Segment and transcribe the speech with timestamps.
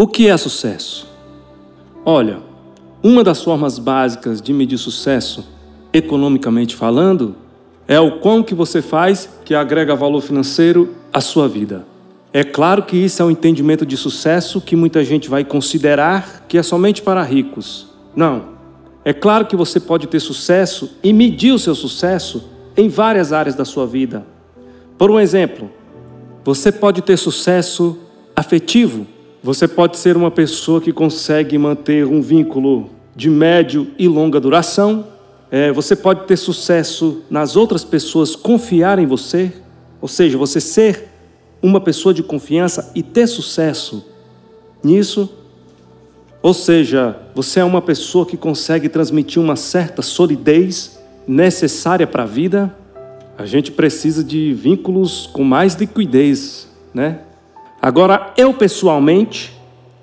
[0.00, 1.08] O que é sucesso?
[2.04, 2.38] Olha,
[3.02, 5.44] uma das formas básicas de medir sucesso,
[5.92, 7.34] economicamente falando,
[7.88, 11.84] é o quão que você faz que agrega valor financeiro à sua vida.
[12.32, 16.56] É claro que isso é um entendimento de sucesso que muita gente vai considerar que
[16.56, 17.88] é somente para ricos.
[18.14, 18.50] Não.
[19.04, 23.56] É claro que você pode ter sucesso e medir o seu sucesso em várias áreas
[23.56, 24.24] da sua vida.
[24.96, 25.68] Por um exemplo,
[26.44, 27.98] você pode ter sucesso
[28.36, 29.17] afetivo.
[29.42, 35.06] Você pode ser uma pessoa que consegue manter um vínculo de médio e longa duração.
[35.50, 39.52] É, você pode ter sucesso nas outras pessoas confiar em você,
[40.00, 41.08] ou seja, você ser
[41.62, 44.04] uma pessoa de confiança e ter sucesso
[44.82, 45.32] nisso.
[46.42, 52.26] Ou seja, você é uma pessoa que consegue transmitir uma certa solidez necessária para a
[52.26, 52.74] vida.
[53.36, 57.20] A gente precisa de vínculos com mais liquidez, né?
[57.88, 59.58] Agora, eu pessoalmente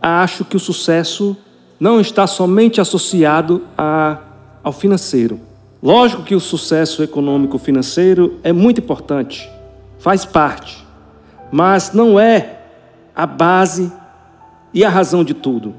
[0.00, 1.36] acho que o sucesso
[1.78, 4.16] não está somente associado a,
[4.64, 5.38] ao financeiro.
[5.82, 9.46] Lógico que o sucesso econômico financeiro é muito importante,
[9.98, 10.86] faz parte,
[11.52, 12.60] mas não é
[13.14, 13.92] a base
[14.72, 15.74] e a razão de tudo.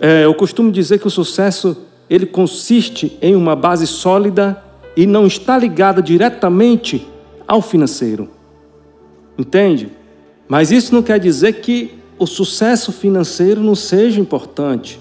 [0.00, 1.76] É, eu costumo dizer que o sucesso
[2.10, 4.60] ele consiste em uma base sólida
[4.96, 7.06] e não está ligada diretamente
[7.46, 8.28] ao financeiro.
[9.38, 9.92] Entende?
[10.48, 15.00] Mas isso não quer dizer que o sucesso financeiro não seja importante,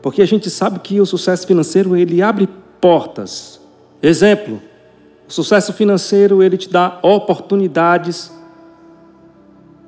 [0.00, 2.48] porque a gente sabe que o sucesso financeiro ele abre
[2.80, 3.60] portas.
[4.02, 4.60] Exemplo,
[5.28, 8.30] o sucesso financeiro ele te dá oportunidades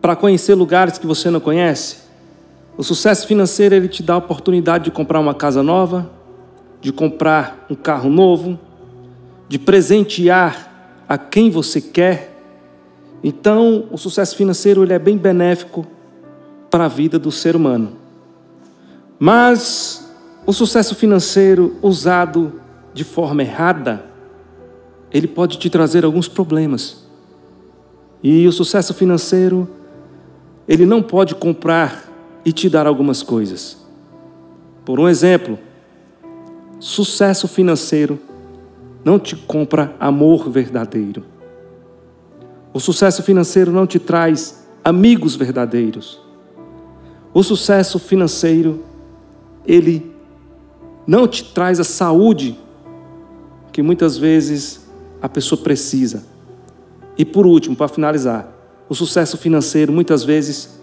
[0.01, 1.97] para conhecer lugares que você não conhece.
[2.77, 6.11] O sucesso financeiro ele te dá a oportunidade de comprar uma casa nova,
[6.81, 8.59] de comprar um carro novo,
[9.49, 12.34] de presentear a quem você quer.
[13.27, 15.87] Então, o sucesso financeiro ele é bem benéfico
[16.71, 17.93] para a vida do ser humano.
[19.19, 22.61] Mas o sucesso financeiro usado
[22.93, 24.05] de forma errada,
[25.11, 27.03] ele pode te trazer alguns problemas.
[28.23, 29.67] E o sucesso financeiro,
[30.69, 32.07] ele não pode comprar
[32.45, 33.79] e te dar algumas coisas.
[34.85, 35.59] Por um exemplo,
[36.79, 38.21] sucesso financeiro
[39.03, 41.34] não te compra amor verdadeiro.
[42.75, 46.21] O sucesso financeiro não te traz amigos verdadeiros.
[47.33, 48.83] O sucesso financeiro,
[49.65, 50.13] ele
[51.07, 52.59] não te traz a saúde
[53.71, 54.89] que muitas vezes
[55.23, 56.25] a pessoa precisa.
[57.17, 58.53] E por último, para finalizar,
[58.89, 60.81] o sucesso financeiro muitas vezes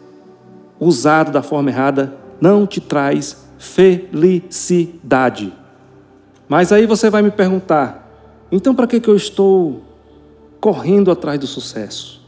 [0.80, 5.54] usado da forma errada não te traz felicidade.
[6.48, 8.10] Mas aí você vai me perguntar:
[8.50, 9.91] então para que, que eu estou
[10.62, 12.22] correndo atrás do sucesso?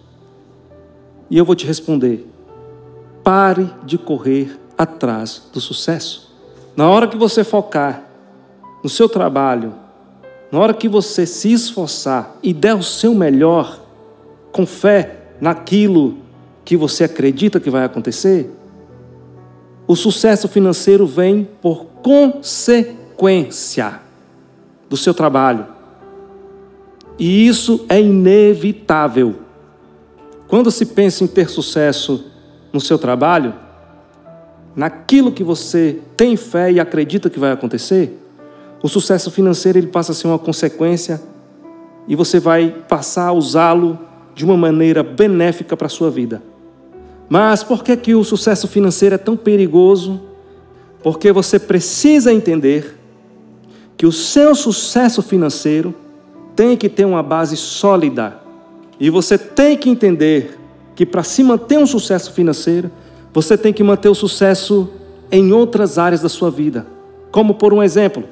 [1.29, 2.27] E eu vou te responder:
[3.23, 6.33] pare de correr atrás do sucesso.
[6.75, 8.03] Na hora que você focar
[8.83, 9.75] no seu trabalho,
[10.51, 13.79] na hora que você se esforçar e der o seu melhor,
[14.51, 16.17] com fé naquilo
[16.65, 18.51] que você acredita que vai acontecer,
[19.87, 23.99] o sucesso financeiro vem por consequência
[24.89, 25.72] do seu trabalho.
[27.17, 29.35] E isso é inevitável.
[30.47, 32.25] Quando se pensa em ter sucesso
[32.71, 33.53] no seu trabalho,
[34.75, 38.19] naquilo que você tem fé e acredita que vai acontecer,
[38.81, 41.21] o sucesso financeiro ele passa a ser uma consequência
[42.07, 43.97] e você vai passar a usá-lo
[44.35, 46.41] de uma maneira benéfica para a sua vida.
[47.29, 50.21] Mas por que, que o sucesso financeiro é tão perigoso?
[51.01, 52.97] Porque você precisa entender
[53.95, 55.95] que o seu sucesso financeiro
[56.55, 58.39] tem que ter uma base sólida.
[58.99, 60.59] E você tem que entender
[60.95, 62.91] que para se manter um sucesso financeiro,
[63.33, 64.89] você tem que manter o sucesso
[65.31, 66.85] em outras áreas da sua vida.
[67.31, 68.23] Como por um exemplo,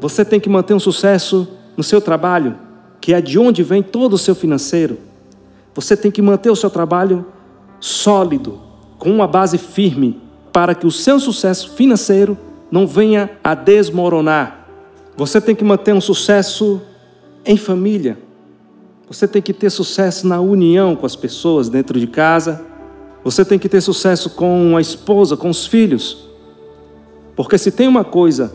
[0.00, 2.56] você tem que manter um sucesso no seu trabalho,
[3.00, 4.98] que é de onde vem todo o seu financeiro.
[5.74, 7.26] Você tem que manter o seu trabalho
[7.80, 8.60] sólido,
[8.98, 10.20] com uma base firme,
[10.52, 12.36] para que o seu sucesso financeiro
[12.70, 14.64] não venha a desmoronar
[15.16, 16.82] você tem que manter um sucesso
[17.44, 18.18] em família.
[19.08, 22.64] Você tem que ter sucesso na união com as pessoas dentro de casa.
[23.22, 26.28] Você tem que ter sucesso com a esposa, com os filhos.
[27.36, 28.54] Porque se tem uma coisa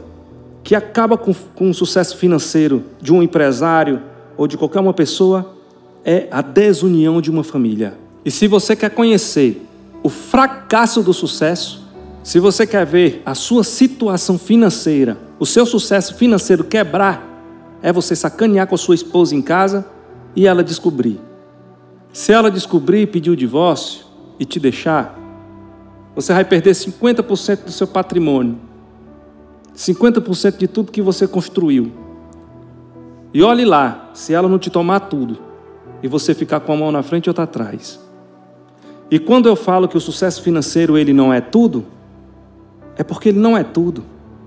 [0.64, 4.02] que acaba com, com o sucesso financeiro de um empresário
[4.38, 5.56] ou de qualquer uma pessoa,
[6.04, 7.98] é a desunião de uma família.
[8.26, 9.66] E se você quer conhecer
[10.02, 11.88] o fracasso do sucesso,
[12.24, 17.29] se você quer ver a sua situação financeira o seu sucesso financeiro quebrar
[17.82, 19.86] é você sacanear com a sua esposa em casa
[20.36, 21.20] e ela descobrir.
[22.12, 24.06] Se ela descobrir e pedir o divórcio
[24.40, 25.18] e te deixar,
[26.16, 28.58] você vai perder 50% do seu patrimônio,
[29.76, 31.92] 50% de tudo que você construiu.
[33.34, 35.38] E olhe lá, se ela não te tomar tudo
[36.02, 38.00] e você ficar com a mão na frente e outra atrás.
[39.12, 41.86] E quando eu falo que o sucesso financeiro ele não é tudo,
[42.98, 44.04] é porque ele não é tudo.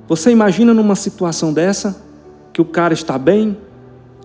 [0.08, 2.02] Você imagina numa situação dessa
[2.52, 3.56] que o cara está bem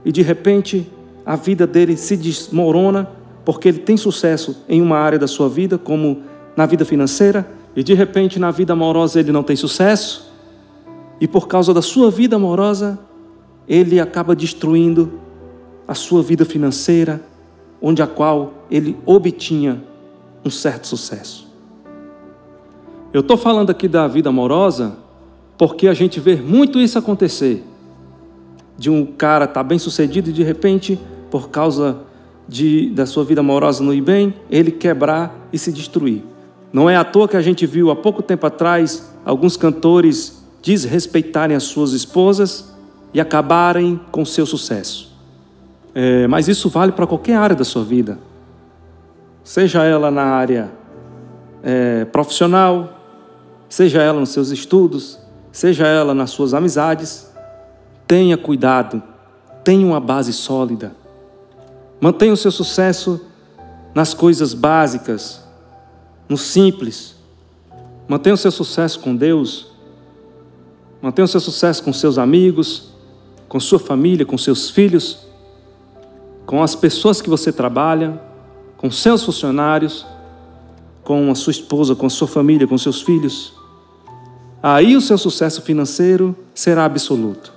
[0.04, 0.92] e de repente
[1.26, 3.10] a vida dele se desmorona
[3.44, 6.22] porque ele tem sucesso em uma área da sua vida, como
[6.56, 10.30] na vida financeira, e de repente na vida amorosa ele não tem sucesso,
[11.20, 13.00] e por causa da sua vida amorosa
[13.68, 15.14] ele acaba destruindo
[15.88, 17.22] a sua vida financeira,
[17.82, 19.82] onde a qual ele obtinha
[20.44, 21.48] um certo sucesso.
[23.14, 24.98] Eu estou falando aqui da vida amorosa
[25.58, 27.64] porque a gente vê muito isso acontecer.
[28.78, 31.00] De um cara estar tá bem sucedido e de repente,
[31.32, 31.98] por causa
[32.48, 36.24] de, da sua vida amorosa no ir bem, ele quebrar e se destruir.
[36.72, 41.56] Não é à toa que a gente viu há pouco tempo atrás alguns cantores desrespeitarem
[41.56, 42.74] as suas esposas
[43.14, 45.16] e acabarem com seu sucesso.
[45.96, 48.20] É, mas isso vale para qualquer área da sua vida,
[49.44, 50.70] seja ela na área
[51.64, 53.00] é, profissional,
[53.68, 55.20] seja ela nos seus estudos,
[55.52, 57.27] seja ela nas suas amizades.
[58.08, 59.04] Tenha cuidado,
[59.66, 60.96] tenha uma base sólida.
[62.00, 63.20] Mantenha o seu sucesso
[63.94, 65.44] nas coisas básicas,
[66.30, 67.16] no simples.
[68.08, 69.72] Mantenha o seu sucesso com Deus.
[71.02, 72.94] Mantenha o seu sucesso com seus amigos,
[73.50, 75.28] com sua família, com seus filhos,
[76.46, 78.22] com as pessoas que você trabalha,
[78.78, 80.06] com seus funcionários,
[81.04, 83.54] com a sua esposa, com a sua família, com seus filhos.
[84.64, 87.57] Aí o seu sucesso financeiro será absoluto.